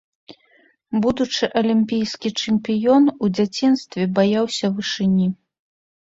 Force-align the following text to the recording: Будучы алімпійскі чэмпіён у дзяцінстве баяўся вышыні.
Будучы 1.01 1.49
алімпійскі 1.59 2.31
чэмпіён 2.43 3.03
у 3.27 3.29
дзяцінстве 3.39 4.07
баяўся 4.21 4.65
вышыні. 4.79 5.27